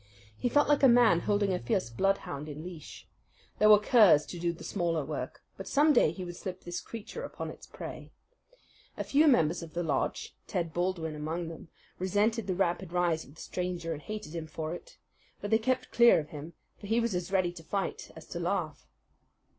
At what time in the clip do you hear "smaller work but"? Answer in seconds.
4.63-5.67